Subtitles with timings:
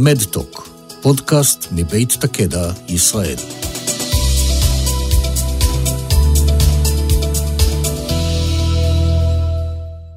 [0.00, 0.68] מדטוק,
[1.02, 3.36] פודקאסט מבית תקדע, ישראל.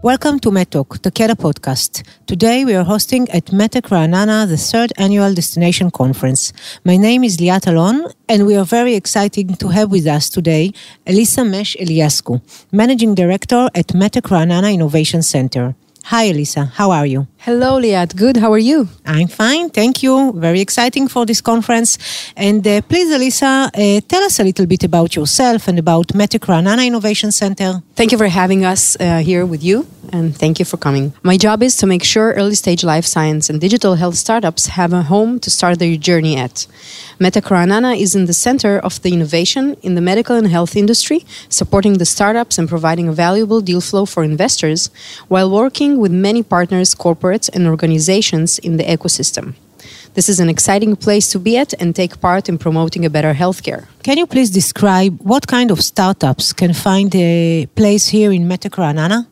[0.03, 2.03] Welcome to MedTalk, Takeda podcast.
[2.27, 6.53] Today we are hosting at MedTech Ra'anana the third annual destination conference.
[6.83, 7.97] My name is Liat Alon,
[8.29, 10.73] and we are very excited to have with us today
[11.07, 12.33] Elisa Mesh Eliascu,
[12.71, 15.75] Managing Director at MedTech Ranana Innovation Center.
[16.05, 16.65] Hi, Elisa.
[16.65, 17.27] How are you?
[17.37, 18.15] Hello, Liat.
[18.15, 18.37] Good.
[18.37, 18.87] How are you?
[19.05, 19.69] I'm fine.
[19.69, 20.33] Thank you.
[20.33, 21.97] Very exciting for this conference.
[22.35, 26.45] And uh, please, Elisa, uh, tell us a little bit about yourself and about MedTech
[26.45, 27.81] Ra'anana Innovation Center.
[27.95, 31.13] Thank you for having us uh, here with you, and thank you for coming.
[31.23, 34.93] My job is to make sure early stage life science and digital health startups have
[34.93, 36.67] a home to start their journey at.
[37.19, 41.25] MedTech Ra'anana is in the center of the innovation in the medical and health industry,
[41.49, 44.89] supporting the startups and providing a valuable deal flow for investors,
[45.27, 49.55] while working with many partners, corporates, and organizations in the ecosystem.
[50.13, 53.33] This is an exciting place to be at and take part in promoting a better
[53.33, 53.85] healthcare.
[54.03, 59.30] Can you please describe what kind of startups can find a place here in Ra'anana?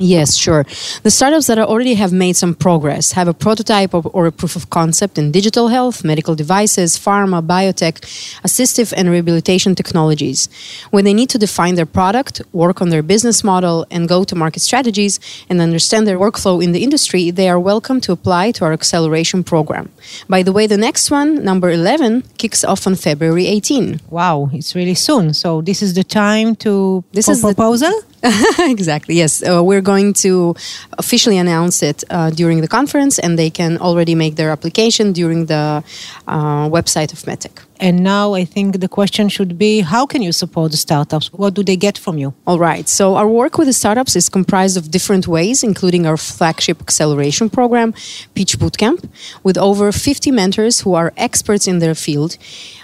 [0.00, 0.64] Yes, sure.
[1.02, 4.70] The startups that already have made some progress have a prototype or a proof of
[4.70, 7.96] concept in digital health, medical devices, pharma, biotech,
[8.44, 10.48] assistive and rehabilitation technologies.
[10.90, 14.36] When they need to define their product, work on their business model, and go to
[14.36, 18.64] market strategies and understand their workflow in the industry, they are welcome to apply to
[18.66, 19.90] our acceleration program.
[20.28, 24.00] By the way, the next one, number 11, kicks off on February 18.
[24.10, 25.34] Wow, it's really soon.
[25.34, 27.92] So this is the time to This is the- proposal?
[28.58, 29.42] exactly, yes.
[29.42, 30.54] Uh, we're going to
[30.98, 35.46] officially announce it uh, during the conference, and they can already make their application during
[35.46, 35.84] the
[36.26, 37.67] uh, website of MedTech.
[37.80, 41.32] And now I think the question should be how can you support the startups?
[41.32, 42.34] What do they get from you?
[42.46, 42.88] All right.
[42.88, 47.48] So our work with the startups is comprised of different ways, including our flagship acceleration
[47.50, 47.92] program,
[48.34, 49.08] Pitch Bootcamp,
[49.42, 52.36] with over 50 mentors who are experts in their field.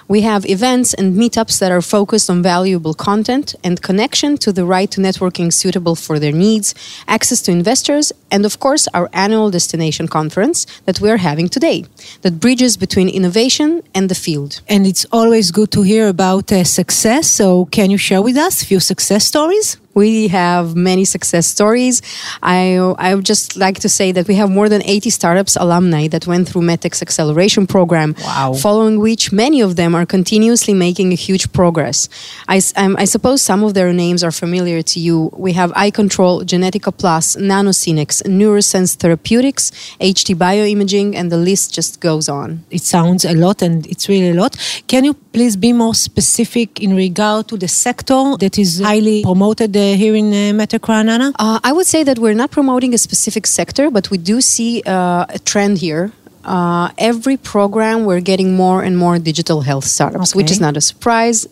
[0.07, 4.67] We have events and meetups that are focused on valuable content and connection to the
[4.67, 6.75] right to networking suitable for their needs,
[7.09, 11.87] access to investors, and of course, our annual destination conference that we are having today
[12.21, 14.61] that bridges between innovation and the field.
[14.69, 17.31] And it's always good to hear about uh, success.
[17.31, 19.79] So can you share with us a few success stories?
[19.95, 22.03] We have many success stories.
[22.43, 26.09] I, I would just like to say that we have more than 80 startups alumni
[26.09, 28.55] that went through MedTech's acceleration program, Wow.
[28.55, 32.09] following which many of them are continuously making a huge progress.
[32.49, 35.31] I, um, I suppose some of their names are familiar to you.
[35.37, 42.29] We have iControl, Genetica Plus, NanoSynex, Neurosense Therapeutics, HT Bioimaging, and the list just goes
[42.29, 42.65] on.
[42.71, 44.57] It sounds a lot and it's really a lot.
[44.89, 49.73] Can you please be more specific in regard to the sector that is highly promoted
[49.93, 51.33] here in uh, MedTech Ra'anana?
[51.39, 54.83] Uh, I would say that we're not promoting a specific sector, but we do see
[54.87, 56.13] uh, a trend here.
[56.45, 60.81] Uh, every program, we're getting more and more digital health startups, which is not a
[60.81, 61.49] surprise.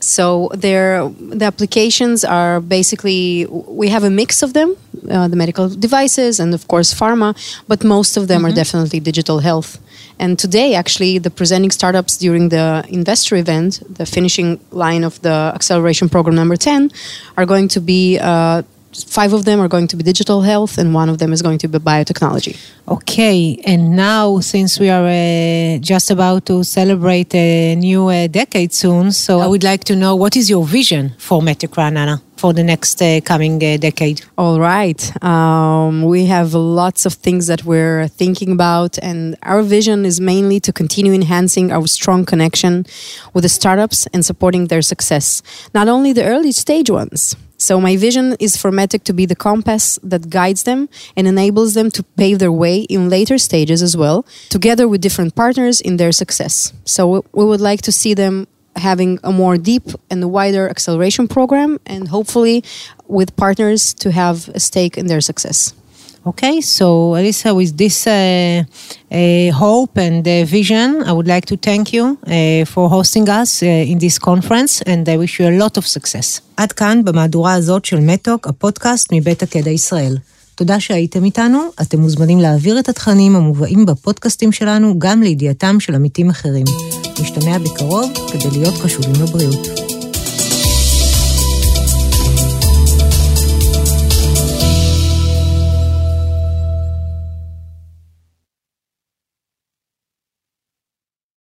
[0.00, 3.46] So there, the applications are basically
[3.82, 4.76] we have a mix of them,
[5.08, 7.36] uh, the medical devices and of course pharma,
[7.68, 9.78] but most of them are definitely digital health.
[10.18, 15.52] And today, actually, the presenting startups during the investor event, the finishing line of the
[15.54, 16.90] acceleration program number 10,
[17.36, 18.62] are going to be uh,
[19.02, 21.58] five of them are going to be digital health, and one of them is going
[21.58, 22.56] to be biotechnology.
[22.88, 28.72] Okay, and now since we are uh, just about to celebrate a new uh, decade
[28.72, 32.52] soon, so I would like to know what is your vision for MedTech Ra'anana for
[32.52, 34.22] the next uh, coming uh, decade?
[34.36, 35.00] All right.
[35.24, 40.60] Um, we have lots of things that we're thinking about, and our vision is mainly
[40.60, 42.84] to continue enhancing our strong connection
[43.32, 45.42] with the startups and supporting their success,
[45.74, 47.36] not only the early stage ones.
[47.56, 51.74] So, my vision is for MedTech to be the compass that guides them and enables
[51.74, 55.96] them to pave their way in later stages as well, together with different partners in
[55.96, 56.72] their success.
[56.84, 61.78] So, we would like to see them having a more deep and wider acceleration program
[61.86, 62.64] and hopefully
[63.06, 65.74] with partners to have a stake in their success.
[66.26, 68.12] Okay, so Elisa, with this uh,
[69.12, 73.62] uh, hope and uh, vision, I would like to thank you uh, for hosting us
[73.62, 76.40] uh, in this conference, and I wish you a lot of success.
[76.56, 80.16] עד כאן במהדורה הזאת של מטוק, הפודקאסט מבית הקדע ישראל.
[80.54, 86.30] תודה שהייתם איתנו, אתם מוזמנים להעביר את התכנים המובאים בפודקאסטים שלנו גם לידיעתם של עמיתים
[86.30, 86.66] אחרים.
[87.20, 89.93] נשתמע בקרוב כדי להיות קשובים לבריאות.